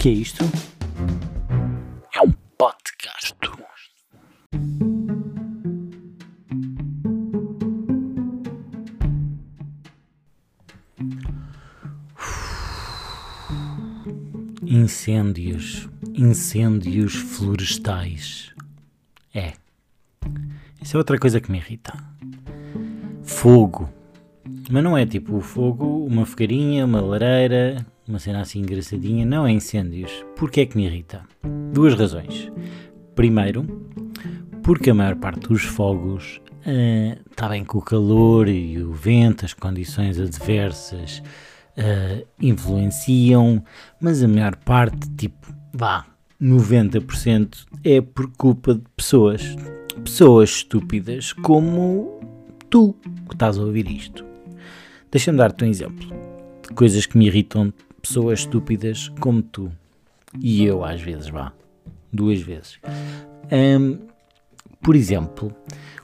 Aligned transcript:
Que 0.00 0.08
é 0.08 0.12
isto? 0.12 0.42
É 2.14 2.22
um 2.22 2.32
podcast. 2.56 3.34
Incêndios, 14.62 15.86
incêndios 16.14 17.14
florestais. 17.14 18.54
É. 19.34 19.52
Isso 20.80 20.96
é 20.96 20.98
outra 20.98 21.18
coisa 21.18 21.42
que 21.42 21.52
me 21.52 21.58
irrita. 21.58 21.92
Fogo. 23.22 23.92
Mas 24.70 24.82
não 24.82 24.96
é 24.96 25.04
tipo 25.04 25.36
o 25.36 25.42
fogo, 25.42 26.06
uma 26.06 26.24
fogarinha, 26.24 26.86
uma 26.86 27.02
lareira, 27.02 27.84
uma 28.10 28.18
cena 28.18 28.40
assim 28.40 28.60
engraçadinha. 28.60 29.24
Não 29.24 29.46
é 29.46 29.52
incêndios. 29.52 30.10
Porquê 30.36 30.62
é 30.62 30.66
que 30.66 30.76
me 30.76 30.84
irrita? 30.84 31.22
Duas 31.72 31.94
razões. 31.94 32.50
Primeiro, 33.14 33.64
porque 34.62 34.90
a 34.90 34.94
maior 34.94 35.16
parte 35.16 35.48
dos 35.48 35.62
fogos 35.62 36.40
está 37.30 37.48
bem 37.48 37.64
com 37.64 37.78
o 37.78 37.82
calor 37.82 38.48
e 38.48 38.82
o 38.82 38.92
vento, 38.92 39.44
as 39.44 39.54
condições 39.54 40.18
adversas 40.20 41.22
uh, 41.78 42.26
influenciam, 42.40 43.64
mas 44.00 44.22
a 44.22 44.28
maior 44.28 44.56
parte, 44.56 45.08
tipo, 45.16 45.54
vá, 45.72 46.04
90% 46.40 47.66
é 47.84 48.00
por 48.00 48.30
culpa 48.36 48.74
de 48.74 48.84
pessoas. 48.96 49.56
Pessoas 50.04 50.50
estúpidas 50.50 51.32
como 51.32 52.20
tu 52.68 52.94
que 53.28 53.34
estás 53.34 53.58
a 53.58 53.62
ouvir 53.62 53.90
isto. 53.90 54.24
Deixa-me 55.10 55.38
dar-te 55.38 55.64
um 55.64 55.68
exemplo 55.68 56.08
de 56.62 56.74
coisas 56.74 57.04
que 57.06 57.18
me 57.18 57.26
irritam 57.26 57.72
pessoas 58.00 58.40
estúpidas 58.40 59.08
como 59.20 59.42
tu. 59.42 59.70
E 60.38 60.64
eu, 60.64 60.84
às 60.84 61.00
vezes, 61.00 61.28
vá. 61.28 61.52
Duas 62.12 62.40
vezes. 62.40 62.78
Um, 63.52 63.98
por 64.82 64.96
exemplo, 64.96 65.54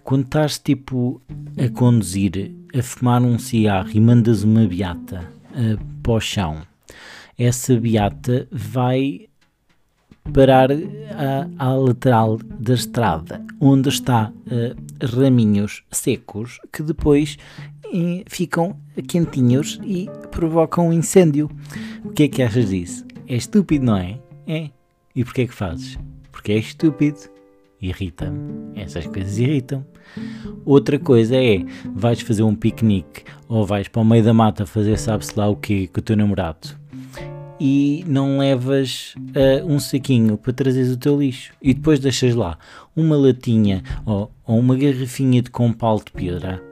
quando 0.05 0.25
estás 0.25 0.59
tipo 0.59 1.21
a 1.59 1.69
conduzir, 1.69 2.55
a 2.77 2.83
fumar 2.83 3.23
um 3.23 3.39
cigarro 3.39 3.91
e 3.93 4.01
mandas 4.01 4.43
uma 4.43 4.67
beata 4.67 5.29
uh, 5.51 5.85
para 6.03 6.13
o 6.13 6.21
chão, 6.21 6.63
essa 7.39 7.79
beata 7.79 8.47
vai 8.51 9.29
parar 10.33 10.71
à, 10.73 11.49
à 11.59 11.75
lateral 11.75 12.37
da 12.39 12.75
estrada, 12.75 13.45
onde 13.61 13.89
está 13.89 14.31
uh, 14.31 15.17
raminhos 15.17 15.85
secos 15.91 16.61
que 16.73 16.83
depois 16.83 17.37
ficam 18.27 18.77
quentinhos 19.09 19.81
e 19.85 20.09
provocam 20.31 20.89
um 20.89 20.93
incêndio. 20.93 21.51
O 22.05 22.11
que 22.11 22.25
é 22.25 22.29
que 22.29 22.43
achas 22.43 22.71
disso? 22.71 23.05
É 23.27 23.37
estúpido, 23.37 23.85
não 23.85 23.97
é? 23.97 24.19
É. 24.47 24.71
E 25.15 25.25
porquê 25.25 25.43
é 25.43 25.47
que 25.47 25.55
fazes? 25.55 25.99
Porque 26.31 26.53
é 26.53 26.57
estúpido. 26.57 27.19
Irrita-me. 27.81 28.39
Essas 28.75 29.07
coisas 29.07 29.39
irritam. 29.39 29.85
Outra 30.65 30.99
coisa 30.99 31.37
é, 31.37 31.65
vais 31.95 32.21
fazer 32.21 32.43
um 32.43 32.55
piquenique 32.55 33.25
ou 33.49 33.67
vais 33.67 33.89
para 33.89 34.03
o 34.03 34.05
meio 34.05 34.25
da 34.25 34.33
mata 34.33 34.67
fazer 34.67 34.99
sabe-se 34.99 35.39
lá 35.39 35.49
o 35.49 35.57
quê 35.57 35.89
com 35.93 36.01
o 36.01 36.03
teu 36.03 36.17
namorado 36.17 36.77
e 37.59 38.05
não 38.07 38.39
levas 38.39 39.15
uh, 39.17 39.67
um 39.67 39.79
saquinho 39.79 40.37
para 40.37 40.53
trazeres 40.53 40.93
o 40.93 40.97
teu 40.97 41.19
lixo 41.19 41.53
e 41.61 41.73
depois 41.73 41.99
deixas 41.99 42.35
lá 42.35 42.59
uma 42.95 43.17
latinha 43.17 43.83
ou, 44.05 44.31
ou 44.45 44.59
uma 44.59 44.77
garrafinha 44.77 45.43
de 45.43 45.51
compal 45.51 45.99
de 45.99 46.13
pedra 46.13 46.63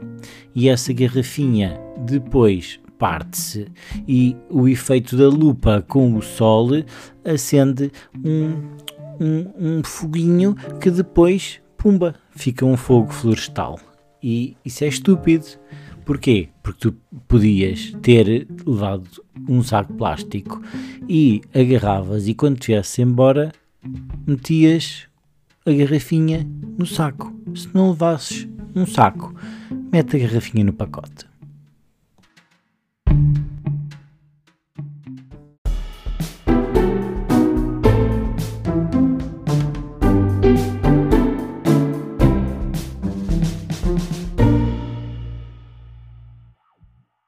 e 0.55 0.69
essa 0.69 0.93
garrafinha 0.93 1.81
depois 1.99 2.81
parte-se 2.99 3.67
e 4.07 4.37
o 4.49 4.69
efeito 4.69 5.17
da 5.17 5.29
lupa 5.29 5.85
com 5.87 6.15
o 6.17 6.23
sol 6.23 6.69
acende 7.25 7.91
um, 8.25 8.55
um, 9.21 9.79
um 9.79 9.85
foguinho 9.85 10.55
que 10.81 10.91
depois, 10.91 11.61
pumba, 11.77 12.15
fica 12.31 12.65
um 12.65 12.77
fogo 12.77 13.13
florestal. 13.13 13.79
E 14.23 14.57
isso 14.65 14.85
é 14.85 14.89
estúpido. 14.89 15.45
Porquê? 16.05 16.49
Porque 16.63 16.79
tu 16.81 16.97
podias 17.27 17.93
ter 18.03 18.47
levado 18.67 19.09
um 19.49 19.63
saco 19.63 19.93
plástico 19.95 20.63
e 21.09 21.41
agarravas 21.55 22.29
e 22.29 22.35
quando 22.35 22.59
te 22.59 22.73
embora 23.01 23.53
metias 24.27 25.07
a 25.67 25.73
garrafinha 25.73 26.47
no 26.79 26.87
saco. 26.87 27.33
Se 27.55 27.69
não 27.75 27.91
levasses 27.91 28.49
um 28.75 28.87
saco, 28.87 29.35
mete 29.95 30.17
a 30.17 30.19
garrafinha 30.19 30.65
no 30.65 30.73
pacote. 30.73 31.25